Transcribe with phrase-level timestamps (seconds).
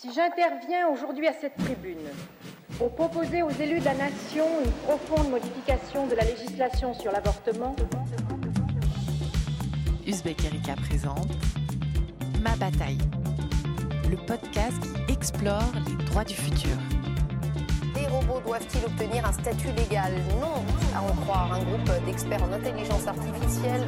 [0.00, 1.98] Si j'interviens aujourd'hui à cette tribune
[2.78, 7.74] pour proposer aux élus de la nation une profonde modification de la législation sur l'avortement,
[10.06, 11.32] Uzbek Erika présente
[12.40, 13.00] Ma bataille,
[14.08, 16.76] le podcast qui explore les droits du futur.
[17.96, 20.12] Les robots doivent-ils obtenir un statut légal?
[20.40, 20.62] Non,
[20.94, 23.84] à en croire un groupe d'experts en intelligence artificielle.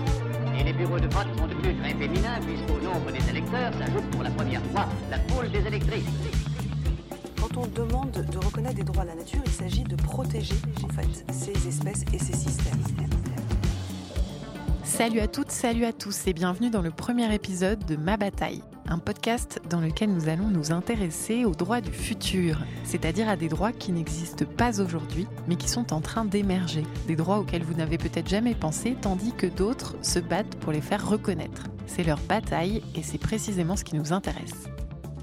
[0.60, 4.22] Et les bureaux de vote sont devenus très féminins puisqu'au nombre des électeurs s'ajoute pour
[4.22, 6.04] la première fois la poule des électrices.
[7.40, 10.88] Quand on demande de reconnaître des droits à la nature, il s'agit de protéger en
[10.88, 12.78] fait ces espèces et ces systèmes.
[14.84, 18.60] Salut à toutes, salut à tous et bienvenue dans le premier épisode de Ma bataille,
[18.90, 23.48] un podcast dans lequel nous allons nous intéresser aux droits du futur, c'est-à-dire à des
[23.48, 27.74] droits qui n'existent pas aujourd'hui mais qui sont en train d'émerger, des droits auxquels vous
[27.74, 31.64] n'avez peut-être jamais pensé tandis que d'autres se battent pour les faire reconnaître.
[31.86, 34.68] C'est leur bataille et c'est précisément ce qui nous intéresse.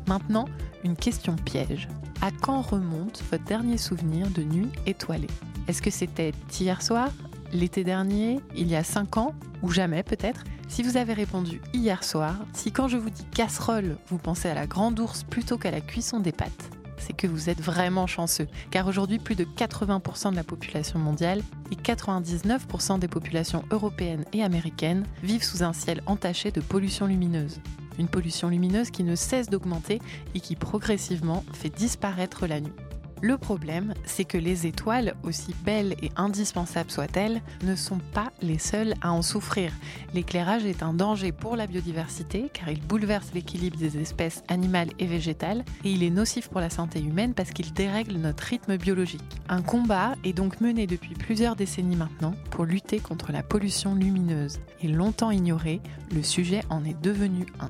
[0.07, 0.45] Maintenant,
[0.84, 1.90] une question piège.
[2.21, 5.27] À quand remonte votre dernier souvenir de nuit étoilée?
[5.68, 7.10] Est-ce que c'était hier soir?
[7.53, 12.04] L'été dernier Il y a 5 ans Ou jamais peut-être Si vous avez répondu hier
[12.04, 15.71] soir, si quand je vous dis casserole, vous pensez à la grande ours plutôt qu'à
[15.71, 20.31] la cuisson des pâtes, c'est que vous êtes vraiment chanceux, car aujourd'hui plus de 80%
[20.31, 26.01] de la population mondiale et 99% des populations européennes et américaines vivent sous un ciel
[26.05, 27.61] entaché de pollution lumineuse.
[27.98, 30.01] Une pollution lumineuse qui ne cesse d'augmenter
[30.35, 32.73] et qui progressivement fait disparaître la nuit.
[33.21, 38.60] Le problème, c'est que les étoiles, aussi belles et indispensables soient-elles, ne sont pas les
[38.60, 39.71] seules à en souffrir.
[40.13, 45.07] L'éclairage est un danger pour la biodiversité car il bouleverse l'équilibre des espèces animales et
[45.07, 49.21] végétales et il est nocif pour la santé humaine parce qu'il dérègle notre rythme biologique.
[49.49, 54.60] Un combat est donc mené depuis plusieurs décennies maintenant pour lutter contre la pollution lumineuse
[54.82, 55.82] et longtemps ignoré,
[56.13, 57.70] le sujet en est devenu un.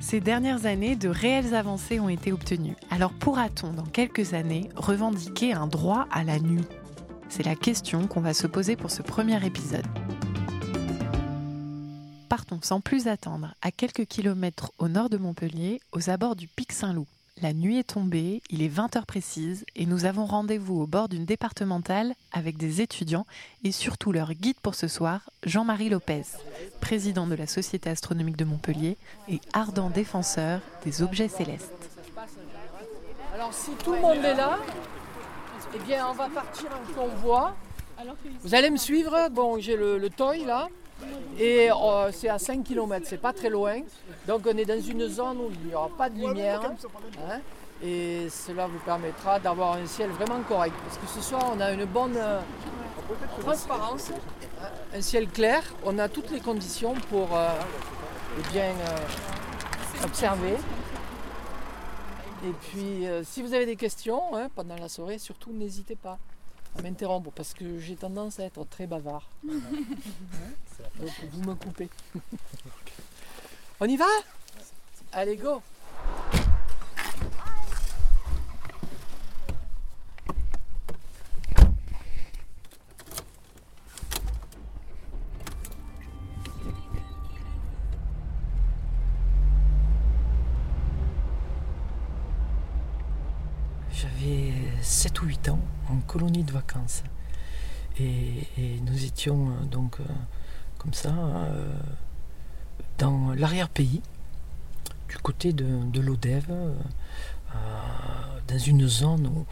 [0.00, 2.74] Ces dernières années, de réelles avancées ont été obtenues.
[2.90, 6.64] Alors pourra-t-on, dans quelques années, revendiquer un droit à la nuit?
[7.28, 9.86] C'est la question qu'on va se poser pour ce premier épisode.
[12.30, 16.72] Partons sans plus attendre, à quelques kilomètres au nord de Montpellier, aux abords du Pic
[16.72, 17.06] Saint-Loup.
[17.42, 21.24] La nuit est tombée, il est 20h précise et nous avons rendez-vous au bord d'une
[21.24, 23.26] départementale avec des étudiants
[23.64, 26.24] et surtout leur guide pour ce soir, Jean-Marie Lopez,
[26.82, 31.72] président de la Société astronomique de Montpellier et ardent défenseur des objets célestes.
[33.34, 34.58] Alors si tout le monde est là,
[35.74, 37.56] eh bien on va partir en convoi.
[38.42, 40.68] Vous allez me suivre, bon j'ai le, le toy là,
[41.38, 43.80] et euh, c'est à 5 km, c'est pas très loin.
[44.26, 46.60] Donc on est dans une zone où il n'y aura pas de lumière.
[46.64, 47.40] hein,
[47.82, 50.74] et cela vous permettra d'avoir un ciel vraiment correct.
[50.84, 52.40] Parce que ce soir on a une bonne euh,
[53.40, 55.62] transparence, hein, un ciel clair.
[55.84, 57.48] On a toutes les conditions pour euh,
[58.38, 58.72] eh bien
[60.04, 60.56] observer.
[62.44, 66.18] Et puis si vous avez des questions hein, pendant la soirée, surtout n'hésitez pas
[66.78, 69.28] à m'interrompre parce que j'ai tendance à être très bavard.
[69.44, 71.88] Donc vous me coupez.
[73.80, 74.06] On y va?
[75.12, 75.62] Allez, go
[95.10, 97.02] 7 ou 8 ans en colonie de vacances.
[97.98, 100.04] Et, et nous étions euh, donc euh,
[100.78, 101.72] comme ça euh,
[102.98, 104.02] dans l'arrière-pays,
[105.08, 106.46] du côté de, de l'Odève,
[108.46, 109.46] dans une zone où,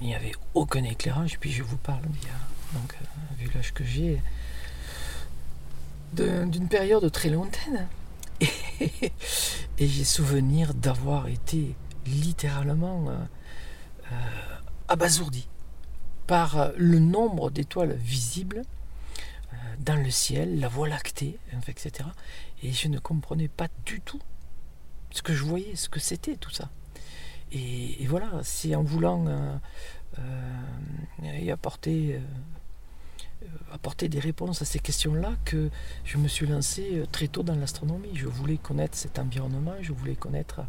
[0.00, 1.38] il n'y avait aucun éclairage.
[1.38, 2.02] Puis je vous parle,
[2.72, 2.96] donc,
[3.38, 4.22] vu l'âge que j'ai,
[6.14, 7.88] d'une période très lointaine.
[8.40, 9.12] Et,
[9.78, 11.76] et j'ai souvenir d'avoir été
[12.06, 13.08] littéralement
[14.88, 15.48] abasourdi
[16.26, 18.62] par euh, le nombre d'étoiles visibles
[19.52, 22.08] euh, dans le ciel, la voie lactée, etc.
[22.62, 24.20] Et je ne comprenais pas du tout
[25.10, 26.70] ce que je voyais, ce que c'était tout ça.
[27.52, 29.26] Et, voilà, c'est en voulant
[30.18, 32.18] euh, apporter,
[33.72, 35.70] apporter des réponses à ces questions-là que
[36.04, 38.10] je me suis lancé très tôt dans l'astronomie.
[38.14, 40.62] Je voulais connaître cet environnement, je voulais connaître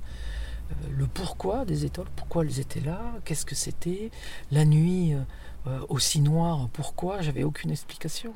[0.89, 4.11] le pourquoi des étoiles, pourquoi elles étaient là, qu'est-ce que c'était,
[4.51, 5.21] la nuit euh,
[5.67, 8.33] euh, aussi noire, pourquoi, j'avais aucune explication.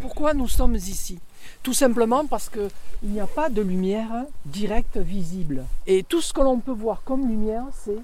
[0.00, 1.18] Pourquoi nous sommes ici?
[1.62, 2.70] Tout simplement parce qu'il
[3.02, 5.64] n'y a pas de lumière directe visible.
[5.86, 7.98] Et tout ce que l'on peut voir comme lumière, c'est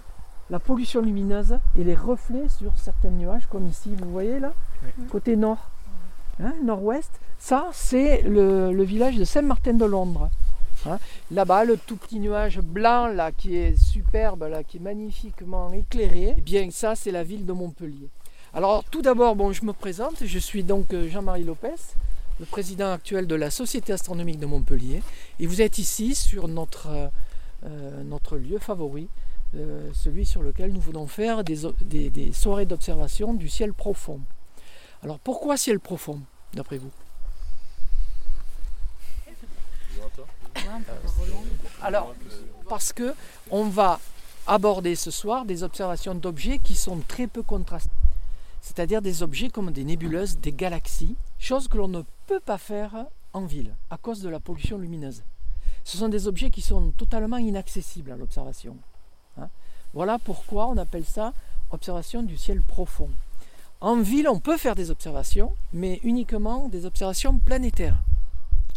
[0.51, 4.53] la pollution lumineuse et les reflets sur certains nuages, comme ici, vous voyez là,
[5.11, 5.71] côté nord.
[6.43, 10.31] hein, nord-ouest, ça c'est le, le village de Saint-Martin-de-Londres.
[10.87, 10.99] Hein.
[11.31, 16.35] Là-bas, le tout petit nuage blanc là, qui est superbe, là, qui est magnifiquement éclairé,
[16.37, 18.09] eh bien ça c'est la ville de Montpellier.
[18.55, 21.75] Alors tout d'abord, bon, je me présente, je suis donc euh, Jean-Marie Lopez,
[22.41, 25.03] le président actuel de la Société astronomique de Montpellier,
[25.41, 26.89] et vous êtes ici sur notre,
[27.67, 29.09] euh, notre lieu favori,
[29.55, 34.21] euh, celui sur lequel nous voulons faire des, soirées d'observation du ciel profond.
[35.03, 36.21] Alors pourquoi ciel profond,
[36.53, 36.91] d'après vous?
[41.83, 42.15] Alors,
[42.69, 43.15] parce que
[43.51, 44.01] on va
[44.47, 47.91] aborder ce soir des observations d'objets qui sont très peu contrastés.
[48.61, 53.07] C'est-à-dire des objets comme des nébuleuses, des galaxies, chose que l'on ne peut pas faire
[53.33, 55.23] en ville à cause de la pollution lumineuse.
[55.85, 58.77] Ce sont des objets qui sont totalement inaccessibles à l'observation.
[59.95, 61.33] Voilà pourquoi on appelle ça
[61.71, 63.11] observation du ciel profond.
[63.81, 67.97] En ville, on peut faire des observations, mais uniquement des observations planétaires.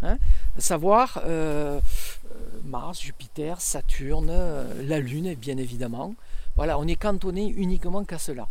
[0.03, 0.17] hein.
[0.57, 6.13] Savoir euh, euh, Mars, Jupiter, Saturne, euh, la Lune, bien évidemment.
[6.55, 8.47] Voilà, on est cantonné uniquement qu'à cela.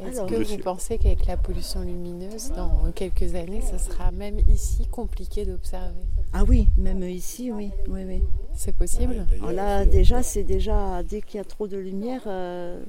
[0.00, 4.86] Est-ce que vous pensez qu'avec la pollution lumineuse, dans quelques années, ça sera même ici
[4.86, 5.94] compliqué d'observer
[6.32, 8.22] Ah oui, même ici, oui, oui, oui.
[8.54, 12.82] C'est possible Alors là, déjà, c'est déjà, dès qu'il y a trop de lumière, euh,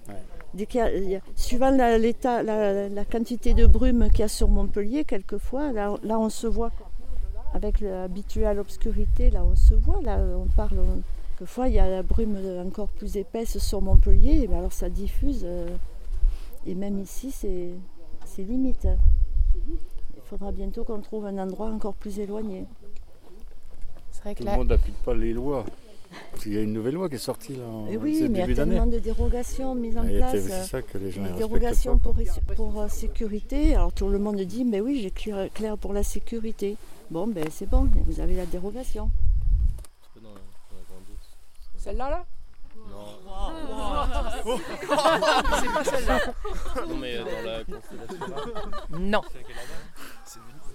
[0.53, 4.09] dès qu'il y a- il y a- suivant la, l'état, la, la quantité de brume
[4.09, 6.71] qu'il y a sur Montpellier, quelquefois, là, là on se voit,
[7.53, 11.01] avec l'habituelle obscurité, là on se voit, là on parle, on-
[11.38, 15.41] quelquefois il y a la brume encore plus épaisse sur Montpellier, mais alors ça diffuse,
[15.44, 15.67] euh,
[16.65, 17.71] et même ici, c'est,
[18.25, 18.88] c'est limite.
[20.15, 22.65] Il faudra bientôt qu'on trouve un endroit encore plus éloigné.
[24.11, 25.65] C'est vrai que Tout là, le monde n'applique pas les lois.
[26.39, 28.25] Qu'il y a une nouvelle loi qui est sortie là en Et ce oui, mais
[28.25, 28.71] il y a début d'année.
[28.71, 30.31] tellement de dérogations mises en Et place.
[30.31, 32.11] C'est ça que les gens respectent dérogations pas.
[32.11, 33.75] pour, pour euh, sécurité.
[33.75, 36.77] Alors tout le monde dit, mais oui, j'ai clair, clair pour la sécurité.
[37.12, 39.12] Bon, ben c'est bon, vous avez la dérogation.
[41.77, 42.25] Celle-là, là?
[44.46, 44.60] Non.
[45.60, 46.19] C'est pas celle-là.
[46.88, 48.25] Non, mais dans la constellation.
[48.92, 49.22] Non.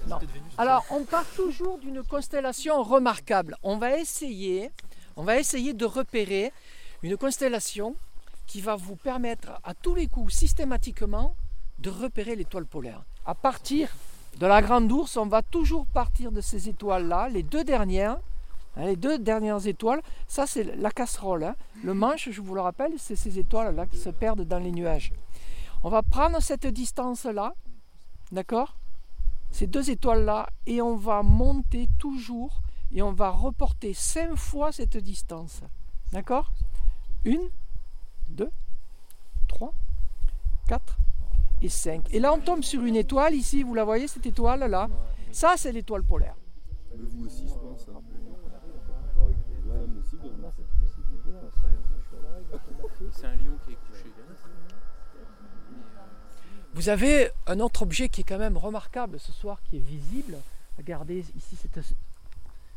[0.07, 0.19] Non.
[0.59, 3.57] Alors, on part toujours d'une constellation remarquable.
[3.63, 4.71] On va essayer,
[5.17, 6.53] on va essayer de repérer
[7.03, 7.97] une constellation
[8.47, 11.35] qui va vous permettre à tous les coups, systématiquement,
[11.79, 13.03] de repérer l'étoile polaire.
[13.25, 13.89] À partir
[14.39, 18.19] de la Grande Ourse, on va toujours partir de ces étoiles-là, les deux dernières.
[18.77, 21.45] Hein, les deux dernières étoiles, ça c'est la casserole.
[21.45, 21.57] hein.
[21.83, 25.13] Le manche, je vous le rappelle, c'est ces étoiles-là qui se perdent dans les nuages.
[25.83, 27.55] On va prendre cette distance-là,
[28.33, 28.77] d'accord?
[29.51, 34.97] Ces deux étoiles-là, et on va monter toujours, et on va reporter cinq fois cette
[34.97, 35.61] distance.
[36.13, 36.53] D'accord?
[37.25, 37.49] Une,
[38.29, 38.51] deux,
[39.49, 39.73] trois,
[40.67, 40.97] quatre
[41.63, 42.13] et cinq.
[42.13, 44.89] Et là, on tombe sur une étoile, ici, vous la voyez, cette étoile-là?
[45.33, 46.37] Ça, c'est l'étoile polaire.
[47.55, 47.87] pense.
[53.15, 54.13] C'est un lion qui est couché.
[56.75, 60.37] Vous avez un autre objet qui est quand même remarquable ce soir, qui est visible.
[60.77, 61.79] Regardez ici cette,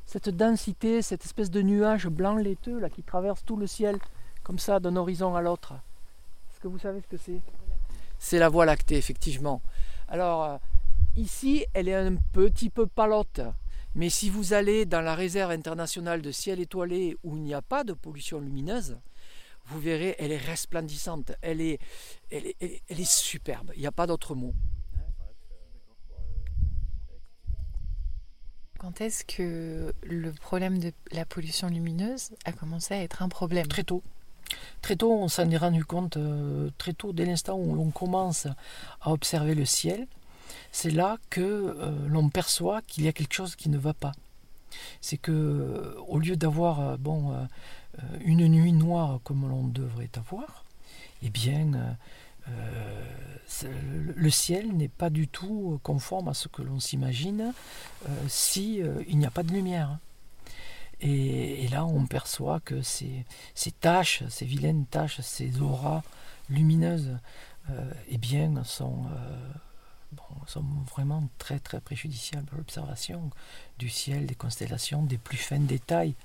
[0.06, 3.98] cette densité, cette espèce de nuage blanc laiteux là, qui traverse tout le ciel,
[4.44, 5.74] comme ça, d'un horizon à l'autre.
[6.52, 7.42] Est-ce que vous savez ce que c'est?
[8.20, 9.64] C'est la Voie lactée, effectivement.
[10.08, 10.58] Alors, euh,
[11.16, 13.42] ici, elle est un petit peu palote.
[13.96, 17.64] Mais si vous allez dans la réserve internationale de ciel étoilé où il n'y a
[17.64, 18.98] pas de pollution lumineuse,
[19.68, 21.80] vous verrez, elle est resplendissante, elle est,
[22.32, 24.54] elle est, elle est- elle est superbe, il n'y a pas d'autre mot.
[28.80, 33.68] quand est-ce que le problème de la pollution lumineuse a commencé à être un problème?
[33.68, 34.04] Très tôt.
[34.82, 38.48] Très tôt, on s'en est rendu compte, euh, très tôt, dès l'instant où l'on commence
[39.02, 40.08] à observer le ciel,
[40.72, 44.14] c'est là que euh, l'on perçoit qu'il y a quelque chose qui ne va pas.
[45.02, 47.36] C'est que, au lieu d'avoir euh, bon,
[48.24, 50.66] une nuit noire comme l'on devrait avoir,
[51.24, 51.94] eh bien, euh,
[52.50, 57.54] euh, le- ciel n'est pas du tout conforme à ce que l'on s'imagine
[58.08, 60.00] euh, si euh, il n'y a pas de lumière.
[61.00, 63.26] Et, là, on perçoit que ces,
[63.80, 66.02] taches, ces vilaines taches, ces auras
[66.50, 67.18] lumineuses,
[67.70, 68.64] euh, eh bien, euh,
[70.48, 73.30] sont vraiment très très préjudiciables à l'observation
[73.78, 76.16] du ciel, des constellations, des plus fins détails,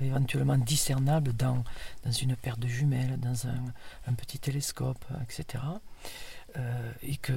[0.00, 1.64] éventuellement discernables dans,
[2.04, 3.64] dans une paire de jumelles, dans un,
[4.06, 5.62] un petit télescope, etc.
[6.58, 7.32] Euh, et que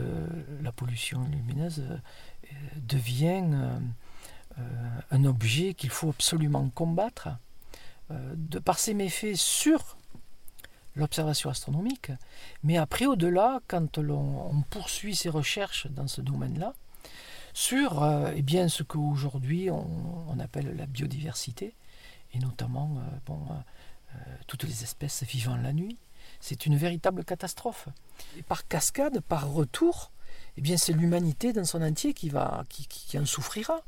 [0.62, 1.98] la pollution lumineuse euh,
[2.78, 3.80] devient euh,
[5.12, 7.30] un objet qu'il faut absolument combattre
[8.66, 9.96] par ses méfaits sur
[10.96, 12.12] l'observation astronomique,
[12.64, 16.74] mais après au-delà, quand l'on on poursuit ses recherches dans ce domaine-là,
[17.54, 18.04] sur
[18.36, 21.76] eh bien, ce qu'aujourd'hui on appelle la biodiversité,
[22.34, 24.18] et notamment euh, bon, euh,
[24.48, 25.98] toutes les espèces vivant la nuit.
[26.40, 27.88] C'est une véritable catastrophe.
[28.38, 30.12] Et par cascade, par retour,
[30.58, 33.82] eh bien, c'est l'humanité dans son entier qui, va, qui, qui- en souffrira.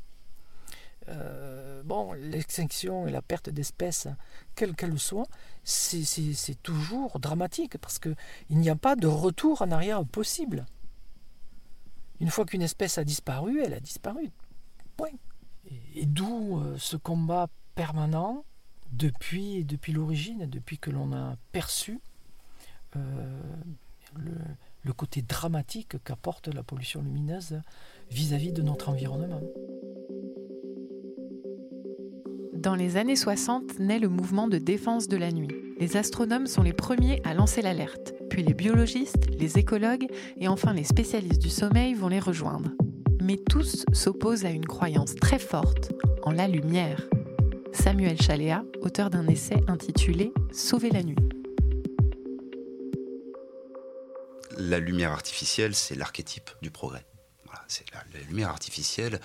[1.08, 4.06] Euh, bon, l'extinction et la perte d'espèces,
[4.54, 5.26] quelle qu'elle soit,
[5.64, 8.14] c'est- toujours dramatique parce qu'il
[8.50, 10.64] n'y a pas de retour en arrière possible.
[12.20, 14.30] Une fois qu'une espèce a disparu, elle a disparu.
[14.96, 15.10] Point.
[15.94, 18.44] Et, d'où euh, ce combat permanent
[18.92, 22.00] depuis, depuis l'origine, depuis que l'on a perçu
[22.96, 23.40] euh,
[24.16, 24.32] le,
[24.82, 27.60] le côté dramatique qu'apporte la pollution lumineuse
[28.10, 29.40] vis-à-vis de notre environnement.
[32.52, 35.50] Dans les années 60 naît le mouvement de défense de la nuit.
[35.80, 40.06] Les astronomes sont les premiers à lancer l'alerte, puis les biologistes, les écologues
[40.38, 42.70] et enfin les spécialistes du sommeil vont les rejoindre.
[43.20, 47.08] Mais tous s'opposent à une croyance très forte en la lumière.
[47.72, 51.16] Samuel Chaléa, auteur d'un essai intitulé Sauver la nuit.
[54.58, 57.04] La lumière artificielle, c'est l'archétype du progrès.
[58.14, 59.20] La, lumière artificielle,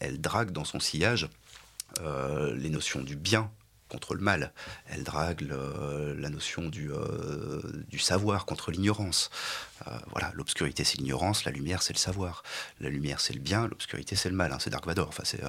[0.00, 1.28] elle, drague dans son sillage
[2.00, 3.50] euh, les notions du bien
[3.88, 4.52] contre le mal.
[4.88, 9.30] Elle drague la notion du, euh, du savoir contre l'ignorance.
[9.86, 12.42] Euh, voilà, l'obscurité c'est l'ignorance, la lumière c'est le savoir.
[12.80, 14.52] La lumière c'est le bien, l'obscurité c'est le mal.
[14.52, 15.12] hein, c'est Dark Vador.
[15.24, 15.42] C'est,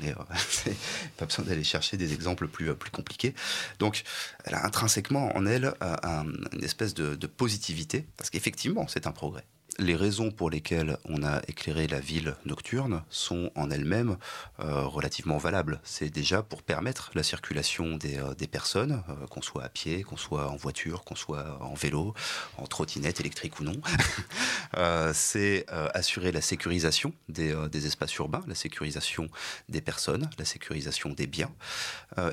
[0.00, 0.76] on est, euh, c'est
[1.16, 3.34] pas besoin d'aller chercher des exemples plus, euh, plus compliqués.
[3.78, 4.02] Donc,
[4.44, 9.12] elle a intrinsèquement en elle euh, un- une espèce de positivité, parce qu'effectivement, c'est un
[9.12, 9.44] progrès.
[9.78, 14.16] Les raisons pour lesquelles on a éclairé la ville nocturne sont en elles-mêmes
[14.60, 15.80] euh, relativement valables.
[15.84, 20.16] C'est déjà pour permettre la circulation des, euh, personnes, euh, qu'on soit à pied, qu'on
[20.16, 22.14] soit en voiture, qu'on soit en vélo,
[22.58, 23.80] en trottinette électrique ou non.
[25.12, 29.28] C'est assurer la sécurisation des, espaces urbains, la sécurisation
[29.68, 31.52] des personnes, la sécurisation des biens.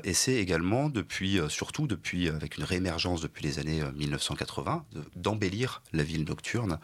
[0.02, 1.86] Et c'est également, depuis, surtout
[2.28, 6.78] avec une réémergence depuis les années euh, 1980, de- d'embellir la ville nocturne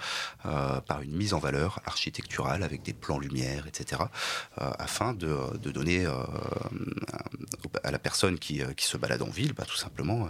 [0.48, 4.02] euh, par une mise en valeur architecturale avec des plans lumière, etc.,
[4.60, 6.12] euh, afin de, donner euh,
[7.84, 10.28] à la personne qui, qui se balade en ville, bah, tout simplement,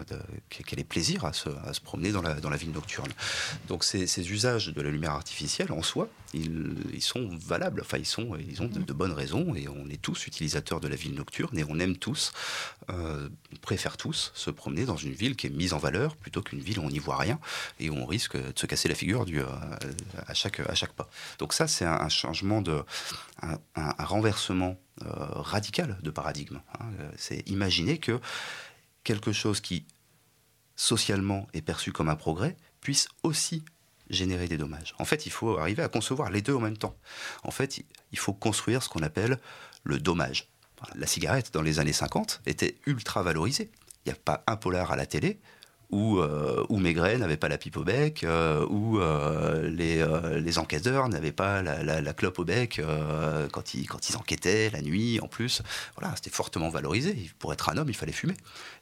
[0.49, 1.51] qu'elle ait plaisir à se,
[1.85, 3.13] promener dans la, ville nocturne.
[3.69, 8.37] Donc ces, usages de la lumière artificielle, en soi, ils, sont valables, enfin ils, sont,
[8.37, 11.65] ils ont de, bonnes raisons, et on est tous utilisateurs de la ville nocturne, et
[11.69, 12.33] on aime tous,
[12.89, 13.29] on
[13.63, 16.81] préfère tous se promener dans une ville qui est mise en valeur, plutôt qu'une ville
[16.81, 17.39] où on n'y voit rien,
[17.79, 19.41] et où on risque de se casser la figure du,
[20.27, 21.09] à, chaque, à chaque pas.
[21.39, 22.85] Donc ça, c'est un, changement de...
[23.43, 23.59] un,
[23.99, 26.61] renversement euh, radical de paradigme.
[26.79, 26.91] hein.
[27.17, 28.21] C'est imaginer que
[29.05, 29.87] quelque chose qui
[30.77, 33.65] socialement est perçu comme un progrès puisse aussi
[34.11, 34.95] générer des dommages.
[34.99, 36.97] En fait, il faut arriver à concevoir les deux en même temps.
[37.43, 37.81] En fait,
[38.13, 39.39] il faut construire ce qu'on appelle
[39.85, 40.49] le dommage.
[40.95, 43.71] La cigarette, dans les années 50, était ultra valorisée.
[44.05, 45.41] Il n'y a pas un polar à la télé
[45.91, 50.59] où, euh, Maigret n'avait pas la pipe au bec, euh, où euh, les, euh, les
[50.59, 52.81] enquêteurs n'avaient pas la, clope au bec
[53.53, 55.63] quand, ils, quand ils enquêtaient, la nuit en plus.
[55.97, 57.31] Voilà, c'était fortement valorisé.
[57.39, 58.35] Pour être un homme, il fallait fumer.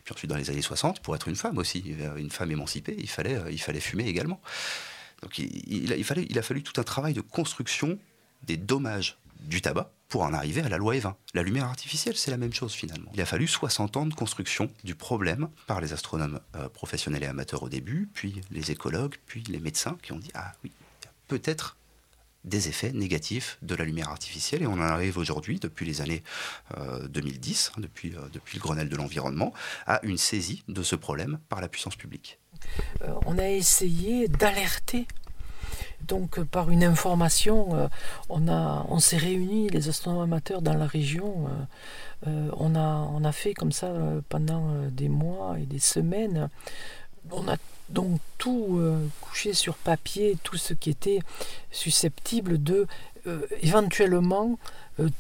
[0.05, 3.09] Puis ensuite, dans les années 60, pour être une femme aussi, une femme émancipée, il
[3.09, 4.41] fallait, il fallait fumer également.
[5.23, 7.99] Donc il, a, fallait, il a fallu tout un travail de construction
[8.43, 11.17] des dommages du tabac pour en arriver à la loi Evin.
[11.35, 13.11] La lumière artificielle, c'est la même chose finalement.
[13.15, 17.27] Il a fallu 60 ans de construction du problème par les astronomes euh, professionnels et
[17.27, 20.73] amateurs au début, puis les écologues, puis les médecins qui ont dit Ah oui,
[21.29, 21.77] peut-être
[22.47, 26.23] des effets négatifs de la lumière artificielle et on en arrive aujourd'hui, depuis les années
[26.79, 29.53] euh, 2010, hein, depuis, euh, depuis le Grenelle de l'environnement,
[29.87, 32.39] à une saisie de ce problème par la puissance publique.
[33.03, 35.07] Euh, on a essayé d'alerter.
[36.03, 37.89] Donc, euh, par une information, euh,
[38.29, 41.49] on, s'est réunis, les astronomes amateurs dans la région.
[42.27, 43.93] euh, on, a, fait comme ça
[44.29, 46.49] pendant des mois et des semaines.
[47.31, 47.57] On a
[47.89, 48.81] donc tout
[49.21, 51.21] couché sur papier, tout ce qui était
[51.71, 52.87] susceptible de
[53.63, 54.59] éventuellement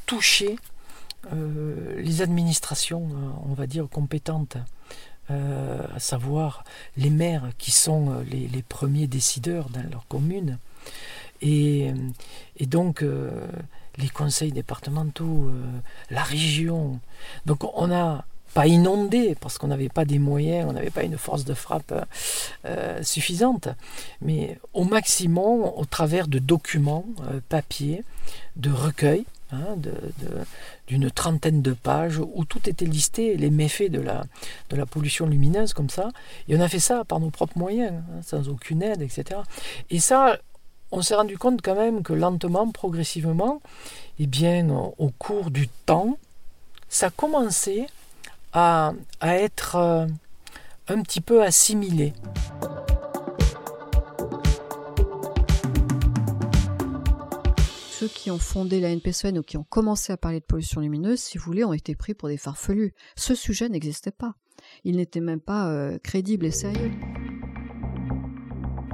[0.06, 0.56] toucher
[1.32, 3.08] les administrations,
[3.48, 4.56] on va dire, compétentes.
[5.28, 6.64] À savoir
[6.96, 10.58] les maires qui sont les premiers décideurs dans leur commune,
[11.42, 11.92] et,
[12.56, 13.30] et donc euh,
[13.98, 15.62] les conseils départementaux, euh,
[16.10, 17.00] la région.
[17.46, 18.24] Donc on n'a
[18.54, 21.92] pas inondé parce qu'on n'avait pas des moyens, on n'avait pas une force de frappe
[22.64, 23.68] euh, suffisante,
[24.22, 28.02] mais au maximum au travers de documents, euh, papier,
[28.56, 29.76] de recueils, hein,
[30.86, 34.24] d'une trentaine de pages où tout était listé, les méfaits de la,
[34.70, 36.08] de la pollution lumineuse comme ça.
[36.48, 39.40] Et on a fait ça par nos propres moyens, hein, sans aucune aide, etc.
[39.90, 40.38] Et ça,
[40.92, 43.60] on s'est rendu compte quand même que lentement, progressivement,
[44.18, 46.18] eh bien, au cours du temps,
[46.88, 47.86] ça commençait
[48.52, 50.06] à, à être euh,
[50.88, 52.12] un petit peu assimilé.
[57.90, 61.18] Ceux qui ont fondé la NPCN ou qui ont commencé à parler de pollution lumineuse,
[61.18, 62.94] si vous voulez, ont été pris pour des farfelus.
[63.16, 64.34] Ce sujet n'existait pas.
[64.84, 66.92] Il n'était même pas euh, crédible et sérieux.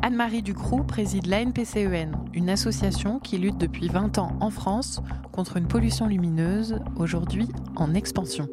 [0.05, 5.69] Anne-Marie Ducroux préside l'ANPCEN, une association qui lutte depuis 20 ans en France contre une
[5.69, 8.49] pollution lumineuse, aujourd'hui en expansion.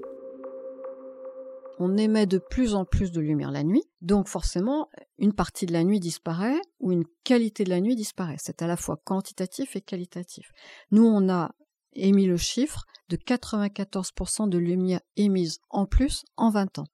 [1.80, 5.74] On émet de plus en plus de lumière la nuit, donc forcément, une partie de
[5.74, 8.38] la nuit disparaît ou une qualité de la nuit disparaît.
[8.38, 10.52] C'est à la fois quantitatif et qualitatif.
[10.92, 11.56] Nous, on a
[11.94, 16.88] émis le chiffre de 94% de lumière émise en plus en 20 ans.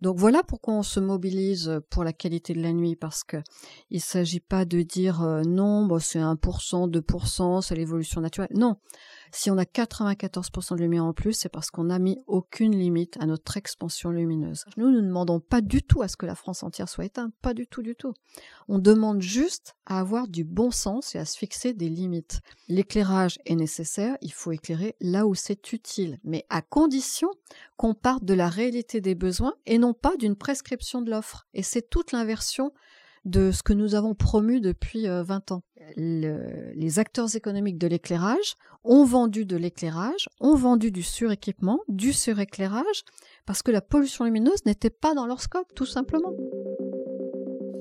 [0.00, 3.38] Donc voilà pourquoi on se mobilise pour la qualité de la nuit, parce que
[3.90, 8.50] il s'agit pas de dire euh, non, c'est 1%, 2%, c'est l'évolution naturelle.
[8.54, 8.76] Non.
[9.36, 13.16] Si on a 94% de lumière en plus, c'est parce qu'on n'a mis aucune limite
[13.18, 14.64] à notre expansion lumineuse.
[14.76, 17.34] Nous, nous ne demandons pas du tout à ce que la France entière soit éteinte,
[17.42, 18.14] pas du tout, du tout.
[18.68, 22.42] On demande juste à avoir du bon sens et à se fixer des limites.
[22.68, 27.28] L'éclairage est nécessaire, il faut éclairer là où c'est utile, mais à condition
[27.76, 31.44] qu'on parte de la réalité des besoins et non pas d'une prescription de l'offre.
[31.54, 32.72] Et c'est toute l'inversion
[33.24, 35.62] de ce que nous avons promu depuis 20 ans.
[35.96, 43.04] Les acteurs économiques de l'éclairage ont vendu de l'éclairage, ont vendu du suréquipement, du suréclairage,
[43.46, 46.32] parce que la pollution lumineuse n'était pas dans leur scope, tout simplement.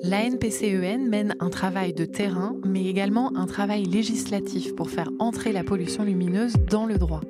[0.03, 5.63] L'ANPCEN mène un travail de terrain, mais également un travail législatif pour faire entrer la
[5.63, 7.22] pollution lumineuse dans le droit.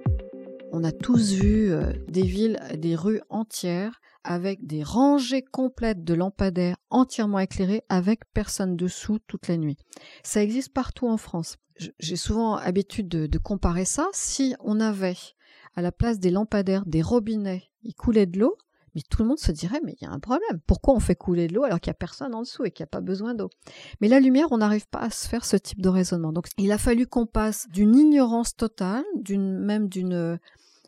[0.72, 1.72] On a tous vu
[2.08, 8.76] des villes, des rues entières avec des rangées complètes de lampadaires entièrement éclairés avec personne
[8.76, 9.78] dessous toute la nuit.
[10.24, 11.58] Ça existe partout en France.
[12.00, 14.08] J'ai souvent habitude de, comparer ça.
[14.14, 15.18] Si on avait
[15.76, 18.58] à la place des lampadaires des robinets, il coulait de l'eau,
[18.96, 20.60] mais tout le monde se dirait, mais il y a un problème.
[20.68, 22.84] Pourquoi on fait couler de l'eau alors qu'il n'y a personne en dessous et qu'il
[22.84, 23.50] n'y a pas besoin d'eau?
[24.02, 26.32] Mais la lumière, on n'arrive pas à se faire ce type de raisonnement.
[26.32, 30.40] Donc, il a fallu qu'on passe d'une ignorance totale, même d'une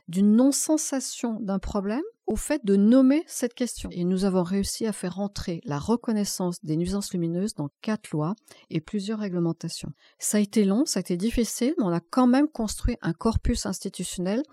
[0.07, 3.89] d'une non-sensation d'un problème au fait de nommer cette question.
[3.91, 8.35] Et nous avons réussi à faire entrer la reconnaissance des nuisances lumineuses dans quatre lois
[8.69, 9.91] et plusieurs réglementations.
[10.19, 13.13] Ça a été long, ça a été difficile, mais on a quand même construit un
[13.13, 14.43] corpus institutionnel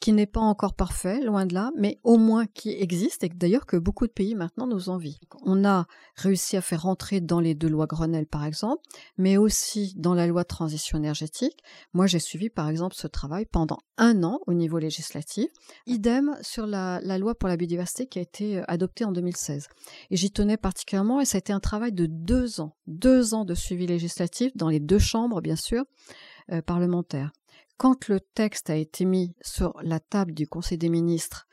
[0.00, 3.66] qui n'est pas encore parfait, loin de là, mais au moins qui existe et d'ailleurs
[3.66, 5.18] que beaucoup de pays maintenant nous envient.
[5.44, 8.82] On a réussi à faire entrer dans les deux lois Grenelle, par exemple,
[9.16, 11.58] mais aussi dans la loi transition énergétique.
[11.92, 15.50] Moi, j'ai suivi, par exemple, ce travail pendant un an au niveau législatif.
[15.86, 19.68] Idem sur la, la loi pour la biodiversité qui a été euh, adoptée en 2016.
[20.10, 23.44] Et j'y tenais particulièrement et ça a été un travail de deux ans, deux ans
[23.44, 25.84] de suivi législatif dans les deux chambres, bien sûr,
[26.52, 27.32] euh, parlementaires.
[27.78, 31.48] Quand le texte a été mis sur la table du Conseil des ministres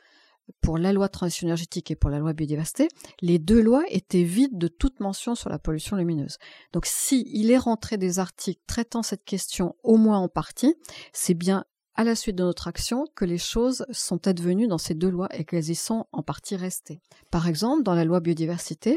[0.60, 2.88] pour la loi transition énergétique et pour la loi biodiversité,
[3.20, 6.38] les deux lois étaient vides de toute mention sur la pollution lumineuse.
[6.72, 10.74] Donc si il est rentré des articles traitant cette question au moins en partie,
[11.12, 11.64] c'est bien
[12.00, 15.28] à la suite de notre action que les choses sont advenues dans ces deux lois
[15.34, 17.02] et qu'elles y sont en partie restées.
[17.30, 18.96] Par exemple, dans la loi biodiversité,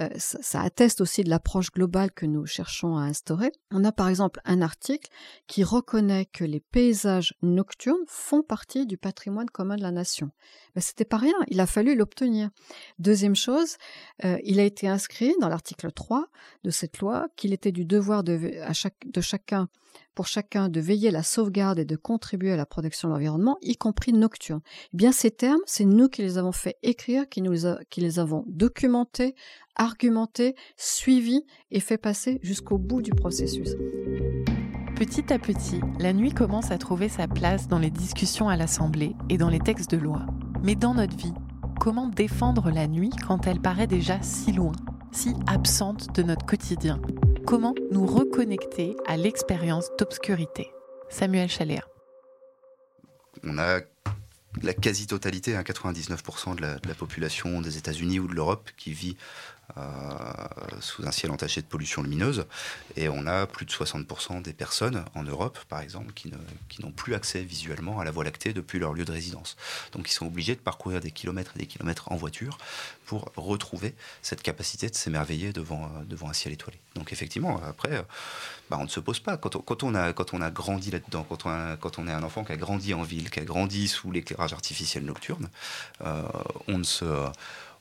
[0.00, 3.50] euh, ça, atteste aussi de l'approche globale que nous cherchons à instaurer.
[3.72, 5.10] On a par exemple un article
[5.48, 10.30] qui reconnaît que les paysages nocturnes font partie du patrimoine commun de la nation.
[10.76, 12.50] Mais c'était pas rien, il a fallu l'obtenir.
[13.00, 13.78] Deuxième chose,
[14.24, 16.28] euh, il a été inscrit dans l'article 3
[16.62, 19.68] de cette loi qu'il était du devoir de, à chaque, de chacun
[20.14, 23.58] pour chacun de veiller à la sauvegarde et de contribuer à la protection de l'environnement,
[23.62, 24.60] y compris nocturne.
[24.92, 27.42] Eh bien, ces termes, c'est nous qui les avons fait écrire, qui,
[27.90, 29.34] qui les avons documentés,
[29.76, 33.76] argumentés, suivis et fait passer jusqu'au bout du processus.
[34.96, 39.16] Petit à petit, la nuit commence à trouver sa place dans les discussions à l'Assemblée
[39.28, 40.24] et dans les textes de loi.
[40.62, 41.34] Mais dans notre vie,
[41.80, 44.72] comment défendre la nuit quand elle paraît déjà si loin,
[45.10, 47.00] si absente de notre quotidien?
[47.46, 50.70] Comment nous reconnecter à l'expérience d'obscurité
[51.10, 51.84] Samuel Chaléa.
[53.42, 53.80] On a
[54.62, 58.92] la quasi-totalité, 99% hein, de la, de la, population des États-Unis ou de l'Europe qui
[58.92, 59.16] vit
[60.80, 62.46] sous un ciel entaché de pollution lumineuse.
[62.96, 66.30] Et on a plus de 60% des personnes en Europe, par exemple, qui,
[66.80, 69.56] n'ont plus accès visuellement à la Voie lactée depuis leur lieu de résidence.
[69.92, 72.58] Donc ils sont obligés de parcourir des kilomètres et des kilomètres en voiture
[73.06, 76.78] pour retrouver cette capacité de s'émerveiller devant, euh, un ciel étoilé.
[76.94, 78.02] Donc effectivement, après, euh,
[78.70, 79.36] bah, on ne se pose pas.
[79.36, 81.46] Quand on, a, quand on a grandi là-dedans, quand
[81.98, 85.04] on est un enfant qui a grandi en ville, qui a grandi sous l'éclairage artificiel
[85.04, 85.48] nocturne,
[86.00, 87.04] on ne se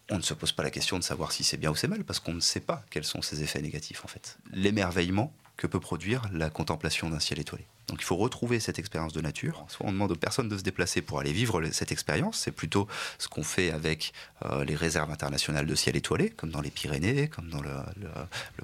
[0.10, 2.04] on ne se pose pas la question de savoir si c'est bien ou c'est mal,
[2.04, 4.38] parce qu'on ne sait pas quels sont ses effets négatifs en fait.
[4.52, 7.66] L'émerveillement que peut produire la contemplation d'un ciel étoilé.
[7.88, 9.66] Donc il faut retrouver cette expérience de nature.
[9.68, 12.88] Soit on demande aux personnes de se déplacer pour aller vivre cette expérience, c'est plutôt
[13.20, 14.13] ce qu'on fait avec
[14.46, 17.72] euh, les réserves internationales de ciel étoilé, comme dans les Pyrénées, comme dans le,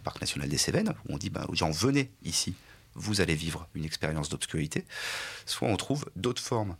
[0.03, 2.55] parc national des Cévennes, où on dit aux gens venez ici,
[2.95, 4.85] vous allez vivre une expérience d'obscurité.
[5.45, 6.75] Soit on trouve d'autres formes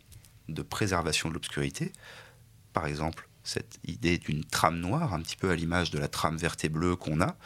[0.48, 1.92] de préservation de l'obscurité,
[2.72, 6.36] par exemple cette idée d'une trame noire, un petit peu à l'image de la trame
[6.36, 7.36] verte et bleue qu'on a,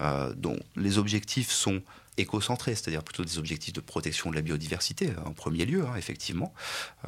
[0.00, 1.82] euh, dont les objectifs sont
[2.18, 6.54] éco-centrés, c'est-à-dire plutôt des objectifs de protection de la biodiversité en premier lieu, hein, effectivement.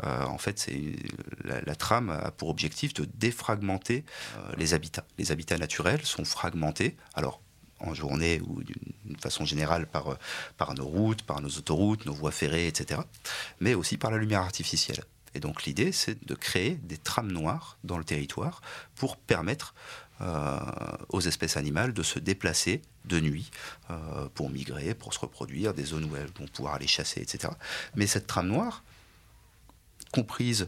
[0.04, 0.96] Euh, en fait, c'est
[1.44, 4.04] la, trame a pour objectif de défragmenter
[4.36, 5.04] euh, les habitats.
[5.16, 6.96] Les habitats naturels sont fragmentés.
[7.14, 7.40] Alors
[7.80, 10.18] en journée ou d'une façon générale par,
[10.56, 13.00] par nos routes, par nos autoroutes, nos voies ferrées, etc.,
[13.60, 15.04] mais aussi par la lumière artificielle.
[15.38, 18.60] Et donc l'idée, c'est de créer des trames noires dans le territoire
[18.96, 19.72] pour permettre
[20.20, 20.58] euh,
[21.10, 23.52] aux espèces animales de se déplacer de nuit
[23.88, 27.52] euh, pour migrer, pour se reproduire, des zones où elles vont pouvoir aller chasser, etc.
[27.94, 28.82] Mais cette trame noire,
[30.10, 30.66] comprise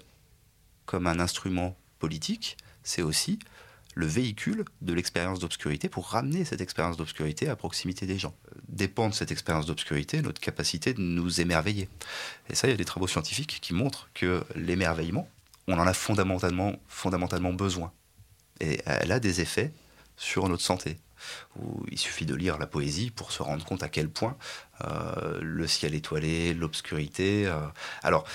[0.86, 3.40] comme un instrument politique, c'est aussi
[3.94, 8.34] le véhicule de l'expérience d'obscurité pour ramener cette expérience d'obscurité à proximité des gens.
[8.68, 11.88] Dépend de cette expérience d'obscurité notre capacité de nous émerveiller.
[12.48, 15.28] Et ça, il y a des travaux scientifiques qui montrent que l'émerveillement,
[15.66, 17.92] on en a fondamentalement, fondamentalement besoin.
[18.60, 19.72] Et elle a des effets
[20.16, 20.98] sur notre santé.
[21.90, 24.36] il suffit de lire la poésie pour se rendre compte à quel point
[24.84, 27.46] euh, le ciel étoilé, l'obscurité.
[27.46, 27.58] Euh,
[28.02, 28.26] alors,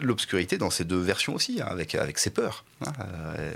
[0.00, 2.64] l'obscurité dans ces deux versions aussi, hein, avec, avec ses peurs.
[2.84, 3.54] Hein, euh,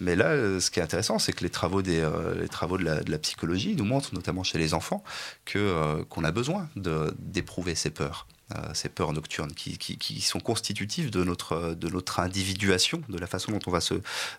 [0.00, 3.18] mais là, ce qui est intéressant, c'est que les travaux, des, euh, travaux de la,
[3.18, 5.02] psychologie nous montrent, notamment chez les enfants,
[5.44, 8.26] que, euh, qu'on a besoin d'éprouver ces peurs.
[8.74, 13.28] ces peurs nocturnes qui, qui, qui, sont constitutives de notre, de notre individuation, de la
[13.28, 13.94] façon dont on va, se,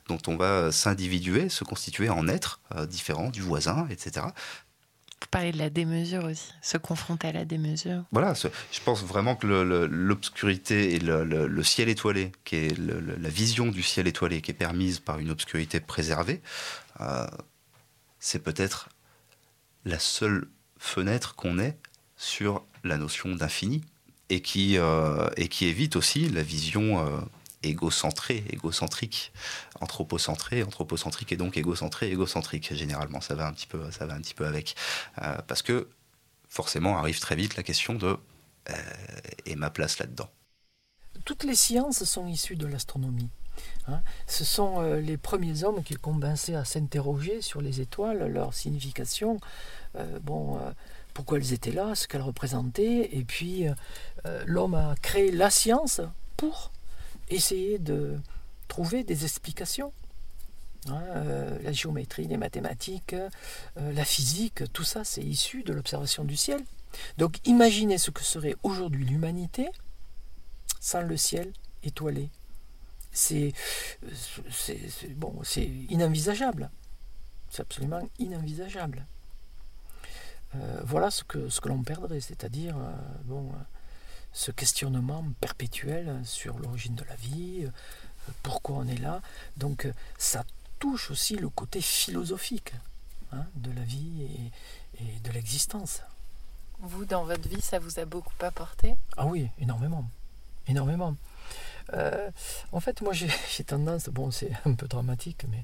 [0.09, 4.25] dont on va s'individuer, se constituer en être différent du voisin, etc.
[5.21, 8.03] Vous parlez de la démesure aussi, se confronter à la démesure.
[8.11, 13.83] Voilà, je pense vraiment que l'obscurité et le, ciel étoilé, qui est la vision du
[13.83, 16.41] ciel étoilé qui est permise par une obscurité préservée,
[17.01, 17.27] euh,
[18.19, 18.89] c'est peut-être
[19.85, 20.47] la seule
[20.79, 21.77] fenêtre qu'on ait
[22.17, 23.83] sur la notion d'infini
[24.29, 27.19] et qui, euh, évite aussi la vision euh,
[27.63, 29.31] égocentré, égocentrique,
[29.79, 32.73] anthropocentré, anthropocentrique et donc égocentré, égocentrique.
[32.73, 34.75] Généralement, ça va un petit peu, ça va un petit peu avec,
[35.21, 35.89] euh, parce que
[36.47, 38.17] forcément arrive très vite la question de
[38.69, 38.73] euh,
[39.45, 40.29] et ma place là-dedans.
[41.25, 43.29] Toutes les sciences sont issues de l'astronomie.
[43.87, 44.01] Hein.
[44.27, 49.39] Ce sont euh, les premiers hommes qui commencé à s'interroger sur les étoiles, leur signification,
[50.21, 50.57] bon,
[51.13, 53.65] pourquoi elles étaient là, ce qu'elles représentaient, et puis
[54.45, 55.99] l'homme a créé la science
[56.37, 56.71] pour
[57.31, 58.17] essayer de
[58.67, 59.93] trouver des explications.
[60.87, 63.29] Hein, euh, la géométrie, les mathématiques, euh,
[63.75, 66.63] la physique, tout ça, c'est issu de l'observation du ciel.
[67.17, 69.69] Donc imaginez ce que serait aujourd'hui l'humanité
[70.79, 72.29] sans le ciel étoilé.
[73.11, 73.53] C'est
[75.15, 76.71] bon, c'est inenvisageable.
[77.49, 79.05] C'est absolument inenvisageable.
[80.55, 82.75] Euh, voilà ce que, ce que l'on perdrait, c'est-à-dire
[83.25, 83.51] bon,
[84.33, 89.21] ce questionnement perpétuel sur l'origine de la vie, euh, pourquoi on est là.
[89.57, 90.43] Donc euh, ça
[90.79, 92.73] touche aussi le côté philosophique
[93.31, 94.51] hein, de la vie et,
[95.23, 96.01] de l'existence.
[96.79, 98.97] Vous, dans votre vie, ça vous a beaucoup apporté?
[99.17, 100.07] Ah oui, énormément.
[100.67, 101.15] Énormément.
[101.93, 102.29] Euh,
[102.71, 105.63] en fait, moi, j'ai tendance, bon, c'est un peu dramatique, mais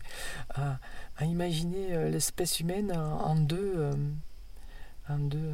[0.55, 0.79] à,
[1.23, 3.91] imaginer l'espèce humaine en, deux,
[5.09, 5.51] en deux en deux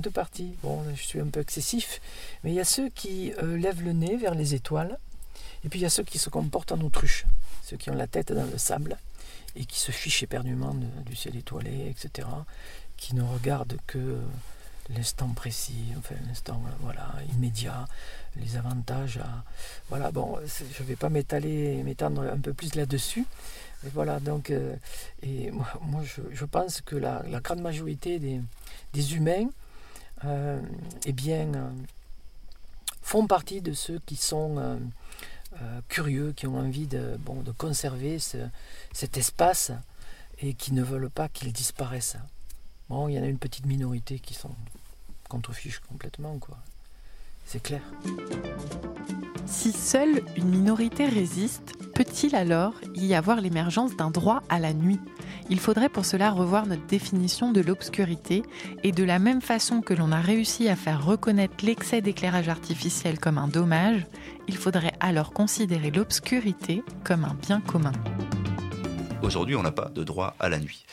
[0.00, 0.54] parties.
[0.62, 2.00] Bon, je suis un peu excessif,
[2.42, 4.98] mais il y a ceux qui euh, lèvent le nez vers les étoiles,
[5.64, 7.26] et puis il y a ceux qui se comportent en autruche,
[7.62, 8.98] ceux qui ont la tête dans le sable
[9.56, 10.74] et qui se fichent éperdument
[11.06, 12.28] du ciel étoilé, etc.,
[12.96, 14.18] qui ne regardent que
[14.90, 17.86] l'instant précis, enfin l'instant voilà, immédiat,
[18.36, 19.20] les avantages.
[19.88, 23.24] Voilà, bon, je ne vais pas m'étaler, m'étendre un peu plus là-dessus.
[23.94, 24.74] voilà, donc, euh,
[25.22, 29.48] et moi, je, pense que la, grande majorité des humains
[30.26, 30.60] euh,
[31.06, 31.70] eh bien, euh,
[33.02, 37.18] font partie de ceux qui sont euh, curieux, qui ont envie de,
[37.58, 39.72] conserver cet espace
[40.40, 42.16] et qui ne veulent pas qu'il disparaisse.
[42.88, 44.54] Bon, il y en a une petite minorité qui sont
[45.28, 46.58] contre-fiches complètement, quoi.
[47.44, 47.82] C'est clair.
[49.46, 55.00] Si seule une minorité résiste, peut-il alors y avoir l'émergence d'un droit à la nuit?
[55.50, 58.42] Il faudrait pour cela revoir notre définition de l'obscurité
[58.82, 63.18] et de la même façon que l'on a réussi à faire reconnaître l'excès d'éclairage artificiel
[63.18, 64.06] comme un dommage,
[64.48, 67.92] il faudrait alors considérer l'obscurité comme un bien commun.
[69.22, 70.86] Aujourd'hui, on n'a pas de droit à la nuit.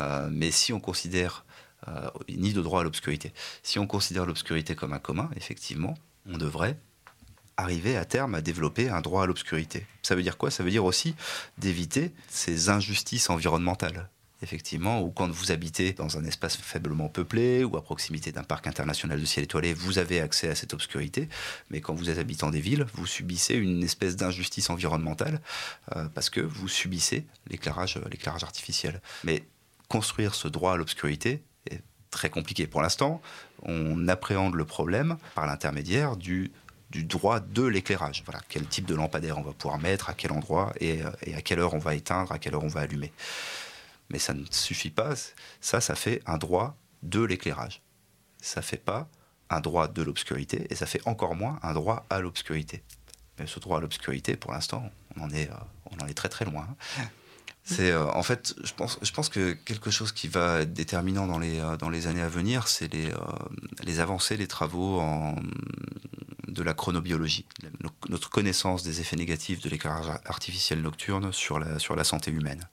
[0.00, 1.44] Euh, mais si on considère
[1.88, 3.32] euh, ni de droit à l'obscurité.
[3.62, 5.94] Si on considère l'obscurité comme un commun, effectivement,
[6.28, 6.78] on devrait
[7.56, 9.86] arriver à terme à développer un droit à l'obscurité.
[10.02, 10.50] Ça veut dire quoi?
[10.50, 11.14] Ça veut dire aussi
[11.58, 14.10] d'éviter ces injustices environnementales
[14.42, 19.20] effectivement, quand vous habitez dans un espace faiblement peuplé ou à proximité d'un parc international
[19.20, 21.28] de ciel étoilé, vous avez accès à cette obscurité.
[21.70, 25.40] Mais quand vous êtes habitant des villes, vous subissez une espèce d'injustice environnementale
[25.94, 29.00] euh, parce que vous subissez l'éclairage, l'éclairage artificiel.
[29.24, 29.44] Mais
[29.88, 31.42] construire ce droit à l'obscurité
[32.16, 32.66] très compliqué.
[32.66, 33.20] Pour l'instant,
[33.62, 36.50] on appréhende le problème par l'intermédiaire du
[36.90, 38.22] droit de l'éclairage.
[38.24, 41.42] Voilà, quel type de lampadaire on va pouvoir mettre, à quel endroit et, et, à
[41.42, 43.12] quelle heure on va éteindre, à quelle heure on va allumer.
[44.08, 45.14] Mais ça ne suffit pas.
[45.60, 47.82] Ça, ça fait un droit de l'éclairage.
[48.40, 49.08] Ça fait pas
[49.50, 52.82] un droit de l'obscurité et ça fait encore moins un droit à l'obscurité.
[53.38, 55.46] Mais ce droit à l'obscurité, pour l'instant, on euh,
[55.90, 56.66] on en est très très loin.
[57.68, 58.72] C'est euh, en fait, je
[59.12, 62.92] pense, que quelque chose qui va être déterminant dans les, euh, années à venir, c'est
[62.92, 63.10] les,
[63.82, 65.02] les avancées, les travaux
[66.46, 67.44] de la chronobiologie,
[68.08, 72.68] notre connaissance des effets négatifs de l'éclairage artificiel nocturne sur la, santé humaine.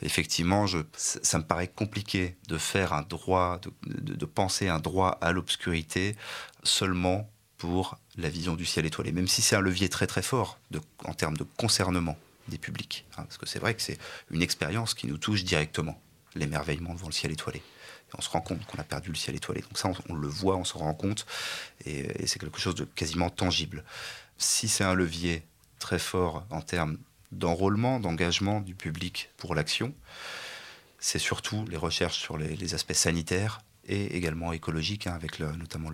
[0.00, 0.66] Effectivement,
[0.96, 6.16] ça me paraît compliqué de faire un droit, de, penser un droit à l'obscurité
[6.64, 10.58] seulement pour la vision du ciel étoilé, même si c'est un levier très très fort
[11.04, 12.16] en termes de concernement
[12.48, 13.04] des publics.
[13.12, 13.98] Hein, parce que c'est vrai que c'est
[14.30, 16.00] une expérience qui nous touche directement,
[16.34, 17.62] l'émerveillement devant le ciel étoilé
[18.18, 19.60] on se rend compte qu'on a perdu le ciel étoilé.
[19.62, 21.26] Donc ça, on, le voit, on se rend compte,
[21.84, 23.84] et, c'est quelque chose de quasiment tangible.
[24.38, 25.42] Si c'est un levier
[25.78, 26.98] très fort en termes
[27.30, 29.94] d'enrôlement, d'engagement du public pour l'action,
[30.98, 35.90] c'est surtout les recherches sur les aspects sanitaires, et également écologique, hein, avec notamment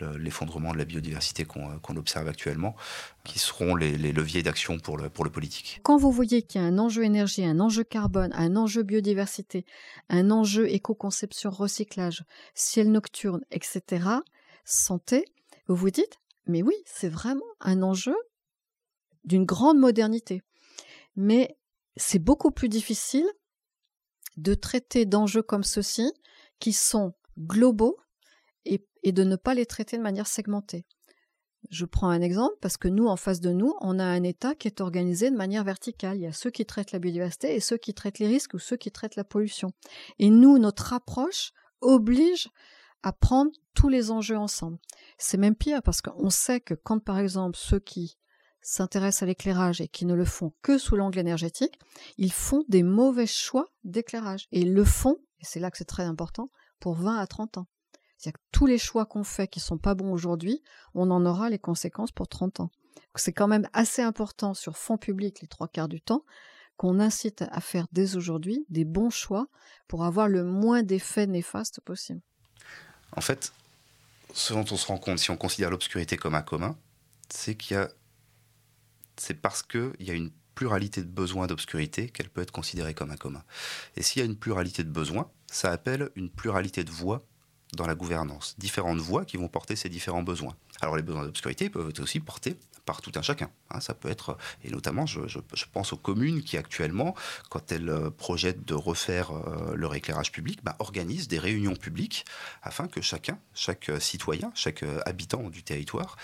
[0.00, 2.74] l'effondrement de la biodiversité qu'on observe actuellement,
[3.24, 5.80] qui seront les, leviers d'action pour le, pour le politique.
[5.82, 9.64] Quand vous voyez qu'il y a un enjeu énergie, un enjeu carbone, un enjeu biodiversité,
[10.08, 14.06] un enjeu éco-conception, recyclage, ciel nocturne, etc.,
[14.64, 15.24] santé,
[15.66, 18.16] vous vous dites, mais oui, c'est vraiment un enjeu
[19.24, 20.42] d'une grande modernité.
[21.16, 21.56] Mais
[21.96, 23.26] c'est beaucoup plus difficile
[24.36, 26.12] de traiter d'enjeux comme ceci
[26.58, 27.98] qui sont globaux
[28.64, 30.86] et, de ne pas les traiter de manière segmentée.
[31.70, 34.54] Je prends un exemple parce que nous, en face de nous, on a un État
[34.54, 36.16] qui est organisé de manière verticale.
[36.16, 38.58] Il y a ceux qui traitent la biodiversité et ceux qui traitent les risques ou
[38.58, 39.72] ceux qui traitent la pollution.
[40.18, 42.48] Et nous, notre approche oblige
[43.02, 44.78] à prendre tous les enjeux ensemble.
[45.18, 48.16] C'est même pire parce qu'on sait que quand, par exemple, ceux qui
[48.62, 51.78] s'intéressent à l'éclairage et qui ne le font que sous l'angle énergétique,
[52.16, 54.48] ils font des mauvais choix d'éclairage.
[54.52, 57.58] Et ils le font et c'est là que c'est très important, pour 20 à 30
[57.58, 57.66] ans.
[58.16, 60.62] C'est-à-dire que tous les choix qu'on fait qui sont pas bons aujourd'hui,
[60.94, 62.70] on en aura les conséquences pour 30 ans.
[63.16, 66.24] C'est quand même assez important sur fonds publics les trois quarts du temps
[66.76, 69.46] qu'on incite à faire dès aujourd'hui des bons choix
[69.86, 72.20] pour avoir le moins d'effets néfastes possible.
[73.16, 73.52] En fait,
[74.32, 76.76] ce dont on se rend compte, si on considère l'obscurité comme un commun,
[77.28, 77.88] c'est qu'il y a,
[79.16, 83.10] c'est parce qu'il y a une pluralité de besoins d'obscurité qu'elle peut être considérée comme
[83.10, 83.42] un commun.
[83.96, 87.24] Et s'il y a une pluralité de besoins, ça appelle une pluralité de voix
[87.74, 88.54] dans la gouvernance.
[88.58, 90.54] Différentes voix qui vont porter ces différents besoins.
[90.80, 93.50] Alors les besoins d'obscurité peuvent être aussi portés par tout un chacun.
[93.70, 93.80] Hein.
[93.80, 95.38] ça peut être, et notamment je,
[95.72, 97.14] pense aux communes qui actuellement,
[97.48, 102.24] quand elles euh, projettent de refaire euh, leur éclairage public, bah, organisent des réunions publiques
[102.62, 106.16] afin que chacun, chaque citoyen, chaque euh, habitant du territoire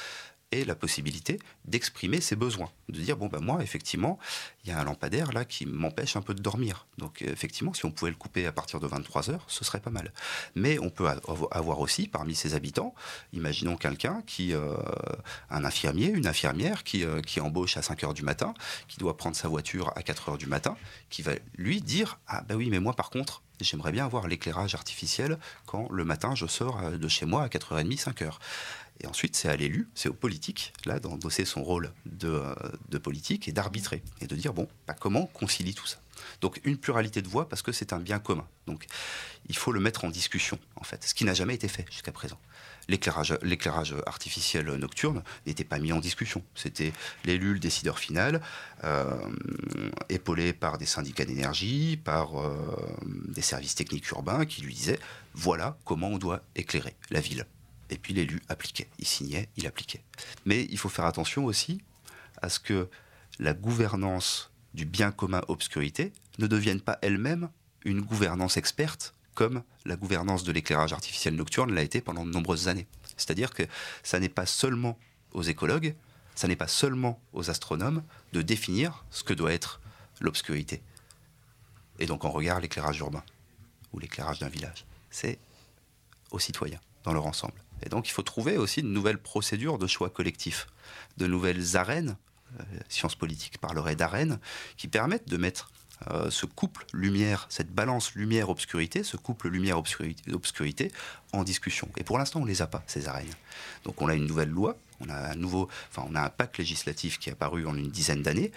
[0.52, 4.18] et la possibilité d'exprimer ses besoins, de dire bon ben moi effectivement
[4.64, 6.86] il y a un lampadaire là qui m'empêche un peu de dormir.
[6.98, 9.90] Donc effectivement si on pouvait le couper à partir de 23 heures, ce serait pas
[9.90, 10.12] mal.
[10.54, 12.94] Mais on peut avoir aussi parmi ses habitants,
[13.32, 14.76] imaginons quelqu'un qui euh,
[15.50, 18.52] un infirmier, une infirmière qui, euh, embauche à 5 heures du matin,
[18.86, 20.76] qui doit prendre sa voiture à 4 heures du matin,
[21.08, 24.74] qui va lui dire ah ben oui mais moi par contre j'aimerais bien avoir l'éclairage
[24.74, 28.32] artificiel quand le matin je sors euh, de chez moi à 4h30, 5h.
[29.00, 32.54] Et ensuite, c'est à l'élu, c'est au politique, là, d'endosser son rôle de, euh,
[32.90, 34.02] de politique et d'arbitrer.
[34.20, 35.98] Et de dire, bon, bah, comment concilie tout ça
[36.42, 38.46] Donc, une pluralité de voix parce que c'est un bien commun.
[38.66, 38.86] Donc,
[39.48, 42.12] il faut le mettre en discussion, en fait, ce qui n'a jamais été fait jusqu'à
[42.12, 42.38] présent.
[42.88, 46.42] L'éclairage, l'éclairage artificiel nocturne n'était pas mis en discussion.
[46.54, 46.92] C'était
[47.24, 48.42] l'élu, le décideur final,
[48.84, 49.16] euh,
[50.08, 52.56] épaulé par des syndicats d'énergie, par euh,
[53.28, 54.98] des services techniques urbains qui lui disaient
[55.34, 57.46] voilà comment on doit éclairer la ville
[57.90, 58.88] et puis l'élu appliquait.
[58.98, 60.02] Il signait, il appliquait.
[60.46, 61.82] Mais il faut faire attention aussi
[62.40, 62.88] à ce que
[63.38, 67.50] la gouvernance du bien commun obscurité ne devienne pas elle-même
[67.84, 72.68] une gouvernance experte comme la gouvernance de l'éclairage artificiel nocturne l'a été pendant de nombreuses
[72.68, 72.86] années.
[73.16, 73.62] C'est-à-dire que
[74.02, 74.98] ça n'est pas seulement
[75.32, 75.94] aux écologues,
[76.34, 79.80] ça n'est pas seulement aux astronomes de définir ce que doit être
[80.20, 80.82] l'obscurité.
[81.98, 83.24] Et donc on regarde l'éclairage urbain
[83.92, 84.84] ou l'éclairage d'un village.
[85.10, 85.38] C'est
[86.30, 87.54] aux citoyens dans leur ensemble.
[87.82, 90.66] Et donc il faut trouver aussi de nouvelles procédures de choix collectifs,
[91.16, 92.16] de nouvelles arènes,
[92.58, 94.38] euh, sciences politiques parlerait d'arènes,
[94.76, 95.70] qui permettent de mettre
[96.08, 100.90] euh, ce couple lumière, cette balance lumière-obscurité, ce couple lumière-obscurité
[101.32, 101.88] en discussion.
[101.98, 103.28] Et pour l'instant, on ne les a pas, ces arènes.
[103.84, 106.56] Donc on a une nouvelle loi, on a un nouveau, enfin on a un pacte
[106.56, 108.50] législatif qui est apparu en une dizaine d'années,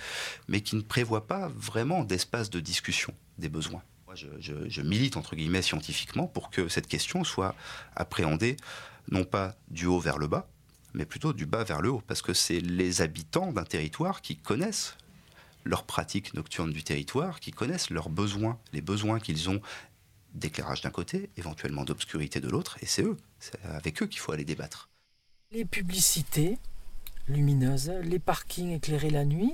[0.48, 3.84] mais qui ne prévoit pas vraiment d'espace de discussion des besoins.
[4.06, 7.56] Moi, je, milite entre guillemets scientifiquement pour que cette question soit
[7.96, 8.56] appréhendée
[9.12, 10.48] non pas du haut vers le bas,
[10.94, 14.38] mais plutôt du bas vers le haut, parce que c'est les habitants d'un territoire qui
[14.38, 14.96] connaissent
[15.66, 19.62] leurs pratiques nocturnes du territoire, qui connaissent leurs besoins, les besoins qu'ils ont
[20.34, 24.32] d'éclairage d'un côté, éventuellement d'obscurité de l'autre, et c'est eux, c'est avec eux qu'il faut
[24.32, 24.90] aller débattre.
[25.52, 26.58] Les publicités
[27.28, 29.54] lumineuses, les parkings éclairés la nuit,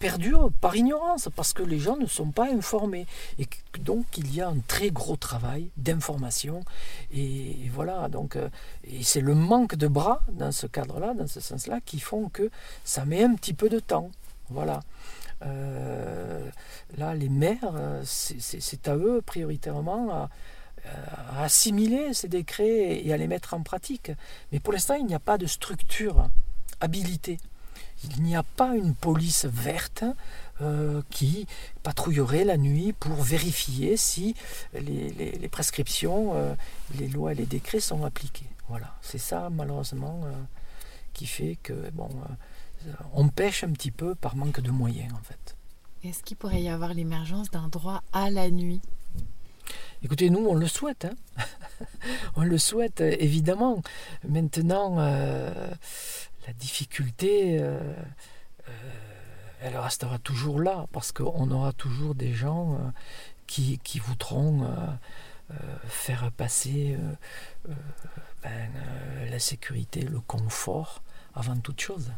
[0.00, 3.06] perdurent par ignorance, parce que les gens ne sont pas informés.
[3.38, 3.46] Et
[3.78, 6.64] donc il y a un très gros travail d'information.
[7.12, 8.48] Et, voilà, donc euh,
[8.84, 12.50] et c'est le manque de bras dans ce cadre-là, dans ce sens-là, qui font que
[12.82, 14.10] ça met un petit peu de temps.
[14.48, 14.80] Voilà.
[15.42, 16.48] Euh,
[16.96, 20.28] là, les maires, euh, c'est à eux prioritairement à,
[21.38, 24.12] assimiler ces décrets et à les mettre en pratique.
[24.50, 26.30] Mais pour l'instant, il n'y a pas de structure
[26.80, 27.36] habilitée.
[28.04, 30.04] Il n'y a pas une police verte
[30.60, 31.46] euh, qui
[31.82, 34.34] patrouillerait la nuit pour vérifier si
[34.74, 36.34] les, prescriptions,
[36.98, 38.48] les lois et les décrets sont appliqués.
[38.68, 40.22] Voilà, c'est ça malheureusement
[41.12, 42.08] qui fait que bon,
[43.12, 45.56] on pêche un petit peu par manque de moyens en fait.
[46.02, 48.80] Est-ce qu'il pourrait y avoir l'émergence d'un droit à la nuit?
[50.02, 51.04] Écoutez, nous, on le souhaite.
[51.04, 51.44] Hein.
[52.36, 53.82] on le souhaite, évidemment.
[54.26, 55.70] Maintenant, euh,
[56.46, 57.80] la difficulté, euh,
[58.68, 58.72] euh,
[59.62, 62.92] elle restera toujours là, parce qu'on aura toujours des gens
[63.46, 64.66] qui, voudront
[65.86, 66.96] faire passer
[68.42, 68.70] ben,
[69.28, 71.02] la sécurité, le confort
[71.34, 72.10] avant toute chose.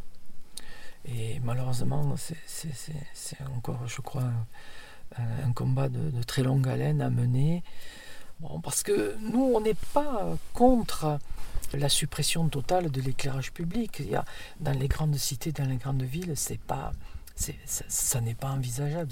[1.05, 4.31] Et malheureusement, c'est encore, je crois,
[5.19, 7.65] un, combat de, très longue haleine à mener.
[8.63, 11.19] Parce que nous, on n'est pas contre
[11.79, 13.97] la suppression totale de l'éclairage public.
[14.01, 14.25] Il y a,
[14.61, 16.93] dans les grandes cités, dans les grandes villes, c'est pas
[17.89, 19.11] ça, n'est pas envisageable,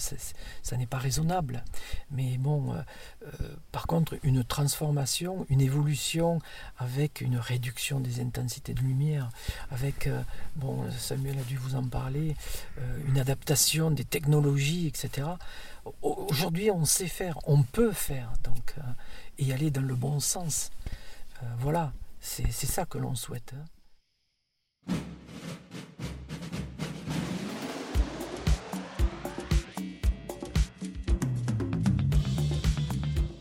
[0.63, 1.65] ça n'est pas raisonnable.
[2.11, 2.81] Mais bon, euh,
[3.25, 6.41] euh, par contre, une transformation, une évolution
[6.79, 9.31] avec une réduction des intensités de lumière,
[9.71, 10.23] avec, euh,
[10.57, 12.37] bon, Samuel a dû vous en parler,
[13.07, 15.29] une adaptation des technologies, etc.
[16.03, 18.75] Aujourd'hui, on sait faire, on peut faire, donc,
[19.39, 20.71] et aller dans le bon sens.
[21.59, 23.55] voilà, c'est ça que l'on souhaite.
[23.57, 23.65] Hein.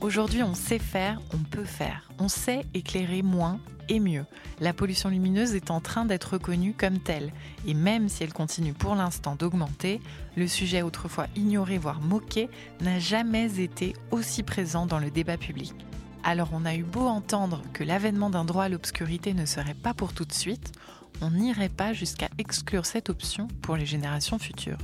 [0.02, 2.10] Aujourd'hui, on sait faire, on peut faire.
[2.18, 4.26] On sait éclairer moins et mieux.
[4.60, 7.32] La pollution lumineuse est en train d'être reconnue comme telle.
[7.68, 10.00] Et même si elle continue pour l'instant d'augmenter,
[10.36, 12.50] le sujet autrefois ignoré, voire moqué,
[12.82, 15.76] n'a jamais été aussi présent dans le débat public.
[16.24, 19.94] Alors on a eu beau entendre que l'avènement d'un droit à l'obscurité ne serait pas
[19.94, 20.74] pour tout de suite,
[21.22, 24.78] on n'irait pas jusqu'à exclure cette option pour les générations futures.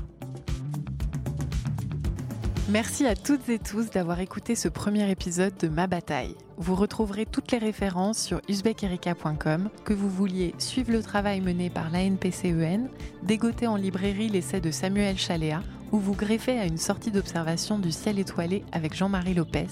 [2.70, 6.36] Merci à toutes et tous d'avoir écouté ce premier épisode de Ma Bataille.
[6.58, 11.92] Vous retrouverez toutes les références sur uzbekerika.com, que vous vouliez suivre le travail mené par
[11.92, 12.90] l'ANPCEN,
[13.22, 17.92] dégoter en librairie l'essai de Samuel Chaléa, ou vous greffer à une sortie d'observation du
[17.92, 19.68] ciel étoilé avec Jean-Marie Lopez,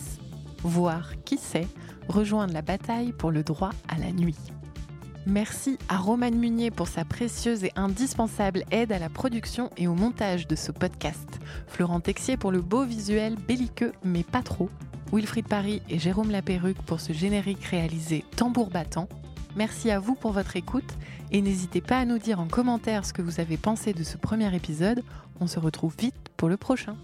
[0.63, 1.67] voire, qui sait,
[2.07, 4.37] rejoindre la bataille pour le droit à la nuit.
[5.25, 9.93] Merci à Romane Munier pour sa précieuse et indispensable aide à la production et au
[9.93, 11.39] montage de ce podcast.
[11.67, 14.69] Florent Texier pour le beau visuel belliqueux mais pas trop.
[15.13, 19.07] Wilfried Paris et Jérôme Laperruque pour ce générique réalisé tambour battant.
[19.55, 20.97] Merci à vous pour votre écoute
[21.31, 24.17] et n'hésitez pas à nous dire en commentaire ce que vous avez pensé de ce
[24.17, 25.03] premier épisode.
[25.39, 26.97] On se retrouve vite pour le prochain.